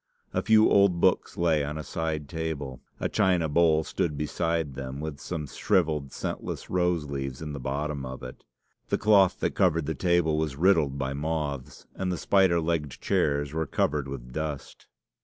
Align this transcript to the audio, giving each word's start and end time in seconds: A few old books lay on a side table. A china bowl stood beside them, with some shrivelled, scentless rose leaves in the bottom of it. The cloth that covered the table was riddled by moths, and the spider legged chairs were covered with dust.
A 0.33 0.41
few 0.41 0.67
old 0.67 0.99
books 0.99 1.37
lay 1.37 1.63
on 1.63 1.77
a 1.77 1.83
side 1.83 2.27
table. 2.27 2.81
A 2.99 3.07
china 3.07 3.47
bowl 3.47 3.83
stood 3.83 4.17
beside 4.17 4.73
them, 4.73 4.99
with 4.99 5.19
some 5.19 5.45
shrivelled, 5.45 6.11
scentless 6.11 6.71
rose 6.71 7.05
leaves 7.05 7.39
in 7.39 7.53
the 7.53 7.59
bottom 7.59 8.03
of 8.03 8.23
it. 8.23 8.43
The 8.89 8.97
cloth 8.97 9.39
that 9.41 9.53
covered 9.53 9.85
the 9.85 9.93
table 9.93 10.39
was 10.39 10.55
riddled 10.55 10.97
by 10.97 11.13
moths, 11.13 11.85
and 11.93 12.11
the 12.11 12.17
spider 12.17 12.59
legged 12.59 12.99
chairs 12.99 13.53
were 13.53 13.67
covered 13.67 14.07
with 14.07 14.33
dust. 14.33 14.87